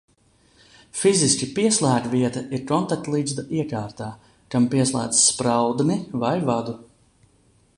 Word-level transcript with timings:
Fiziski 0.99 1.47
pieslēgvieta 1.59 2.41
ir 2.57 2.63
kontaktligzda 2.71 3.45
iekārtā, 3.59 4.09
kam 4.55 4.65
pieslēdz 4.73 5.21
spraudni 5.27 5.99
vai 6.25 6.33
vadu. 6.49 6.75